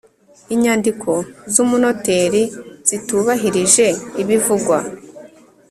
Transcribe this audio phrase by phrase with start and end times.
[0.53, 1.11] Inyandiko
[1.53, 2.43] z umunoteri
[2.87, 3.87] zitubahirije
[4.21, 4.77] ibivugwa